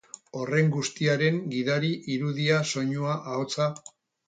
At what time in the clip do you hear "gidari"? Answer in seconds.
1.51-1.93